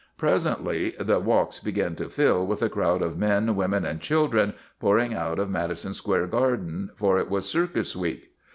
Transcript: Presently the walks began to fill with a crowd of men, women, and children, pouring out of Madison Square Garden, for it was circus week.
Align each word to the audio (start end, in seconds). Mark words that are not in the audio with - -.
Presently 0.17 0.95
the 0.99 1.19
walks 1.19 1.59
began 1.59 1.93
to 1.97 2.09
fill 2.09 2.43
with 2.47 2.63
a 2.63 2.69
crowd 2.69 3.03
of 3.03 3.19
men, 3.19 3.55
women, 3.55 3.85
and 3.85 4.01
children, 4.01 4.55
pouring 4.79 5.13
out 5.13 5.37
of 5.37 5.51
Madison 5.51 5.93
Square 5.93 6.25
Garden, 6.25 6.89
for 6.95 7.19
it 7.19 7.29
was 7.29 7.47
circus 7.47 7.95
week. 7.95 8.31